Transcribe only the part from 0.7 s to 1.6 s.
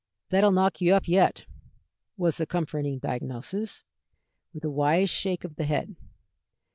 you up yet,"